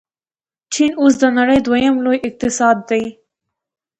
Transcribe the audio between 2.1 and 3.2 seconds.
اقتصاد دی.